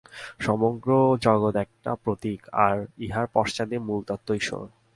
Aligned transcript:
সমগ্র 0.39 0.89
জগৎ 1.21 1.55
একটি 1.55 1.89
প্রতীক, 2.03 2.39
আর 2.59 2.75
ইহার 2.97 3.27
পশ্চাতে 3.33 3.75
মূলতত্ত্ব 3.79 4.29
ঈশ্বর। 4.33 4.65